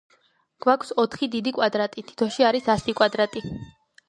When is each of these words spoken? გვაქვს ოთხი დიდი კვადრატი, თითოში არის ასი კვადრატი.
გვაქვს 0.65 0.89
ოთხი 1.03 1.29
დიდი 1.35 1.53
კვადრატი, 1.57 2.05
თითოში 2.09 2.49
არის 2.49 2.71
ასი 2.77 2.97
კვადრატი. 3.03 3.45